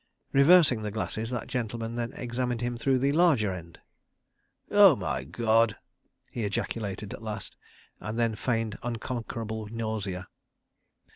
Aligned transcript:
Reversing 0.31 0.81
the 0.81 0.89
glasses, 0.89 1.29
that 1.29 1.45
gentleman 1.45 1.93
then 1.93 2.11
examined 2.13 2.59
him 2.61 2.75
through 2.75 2.97
the 2.97 3.11
larger 3.11 3.53
end. 3.53 3.79
"Oh, 4.71 4.95
my 4.95 5.23
God!" 5.25 5.77
he 6.31 6.43
ejaculated 6.43 7.13
at 7.13 7.21
last, 7.21 7.55
and 7.99 8.17
then 8.17 8.33
feigned 8.33 8.79
unconquerable 8.81 9.67
nausea. 9.67 10.27